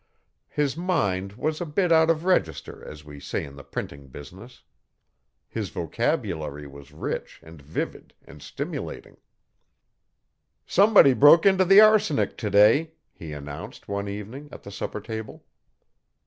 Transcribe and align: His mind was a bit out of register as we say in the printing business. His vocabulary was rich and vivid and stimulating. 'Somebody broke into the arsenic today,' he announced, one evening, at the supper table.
His 0.49 0.75
mind 0.75 1.33
was 1.33 1.61
a 1.61 1.63
bit 1.67 1.91
out 1.91 2.09
of 2.09 2.25
register 2.25 2.83
as 2.83 3.05
we 3.05 3.19
say 3.19 3.45
in 3.45 3.55
the 3.55 3.63
printing 3.63 4.07
business. 4.07 4.63
His 5.47 5.69
vocabulary 5.69 6.65
was 6.65 6.91
rich 6.91 7.39
and 7.43 7.61
vivid 7.61 8.15
and 8.25 8.41
stimulating. 8.41 9.17
'Somebody 10.65 11.13
broke 11.13 11.45
into 11.45 11.65
the 11.65 11.81
arsenic 11.81 12.35
today,' 12.35 12.93
he 13.13 13.31
announced, 13.31 13.87
one 13.87 14.07
evening, 14.07 14.49
at 14.51 14.63
the 14.63 14.71
supper 14.71 15.01
table. 15.01 15.45